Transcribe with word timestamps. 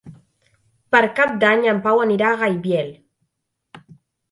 Per 0.95 1.01
Cap 1.19 1.35
d'Any 1.43 1.61
en 1.75 1.83
Pau 1.85 2.03
anirà 2.07 2.33
a 2.33 2.41
Gaibiel. 2.41 2.93